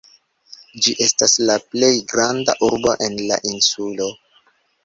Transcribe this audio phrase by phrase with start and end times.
[0.85, 4.13] Ĝi estas la plej granda urbo en la insulo.